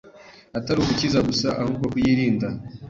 atari 0.57 0.77
ugukiza 0.81 1.19
gusa, 1.27 1.47
ahubwo 1.61 1.85
kuyirinda 1.91 2.47